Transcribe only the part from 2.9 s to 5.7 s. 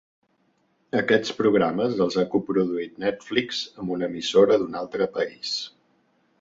Netflix amb una emissora d'un altre país.